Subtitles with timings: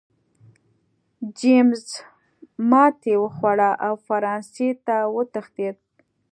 [1.39, 1.83] جېمز
[2.69, 5.77] ماتې وخوړه او فرانسې ته وتښتېد.